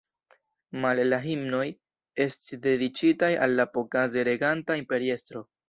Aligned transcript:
Male 0.85 1.03
la 1.09 1.19
himnoj 1.25 1.61
estis 2.25 2.59
dediĉitaj 2.65 3.31
al 3.49 3.55
la 3.63 3.69
pokaze 3.79 4.27
reganta 4.33 4.83
imperiestro. 4.85 5.49